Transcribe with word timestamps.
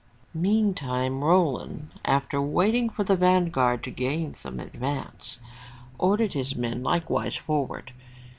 Meantime, 0.33 1.23
Roland, 1.23 1.91
after 2.03 2.41
waiting 2.41 2.89
for 2.89 3.03
the 3.03 3.15
vanguard 3.15 3.83
to 3.83 3.91
gain 3.91 4.33
some 4.33 4.59
advance, 4.59 5.39
ordered 5.99 6.33
his 6.33 6.55
men 6.55 6.81
likewise 6.81 7.35
forward. 7.35 7.91